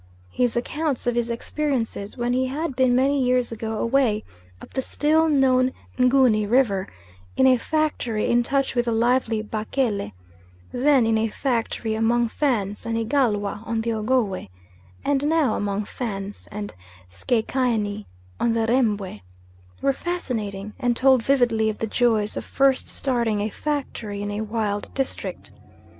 [0.31, 4.23] His accounts of his experiences when he had been many years ago away
[4.59, 6.87] up the still little known Nguni River,
[7.37, 10.11] in a factory in touch with the lively Bakele,
[10.71, 14.47] then in a factory among Fans and Igalwa on the Ogowe,
[15.05, 16.73] and now among Fans and
[17.11, 18.05] Skekiani
[18.39, 19.21] on the Rembwe,
[19.83, 24.41] were fascinating, and told vividly of the joys of first starting a factory in a
[24.41, 25.51] wild district.